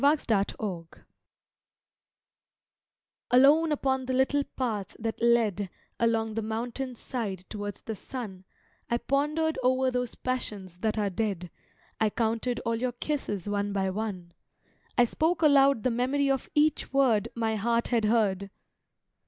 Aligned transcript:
A 0.01 0.01
MOUNTAIN 0.03 0.55
PATH 0.57 1.03
Alone 3.29 3.71
upon 3.71 4.07
the 4.07 4.13
little 4.15 4.43
path 4.55 4.95
that 4.97 5.21
led 5.21 5.69
Along 5.99 6.33
the 6.33 6.41
mountain 6.41 6.95
side 6.95 7.45
towards 7.51 7.81
the 7.81 7.95
sun 7.95 8.43
I 8.89 8.97
pondered 8.97 9.59
o'er 9.63 9.91
those 9.91 10.15
passions 10.15 10.77
that 10.77 10.97
are 10.97 11.11
dead, 11.11 11.51
I 11.99 12.09
counted 12.09 12.59
all 12.61 12.77
your 12.77 12.93
kisses 12.93 13.47
one 13.47 13.73
by 13.73 13.91
one; 13.91 14.31
I 14.97 15.05
spoke 15.05 15.43
aloud 15.43 15.83
the 15.83 15.91
memory 15.91 16.31
of 16.31 16.49
each 16.55 16.91
word 16.91 17.29
My 17.35 17.55
heart 17.55 17.89
had 17.89 18.05
heard. 18.05 18.49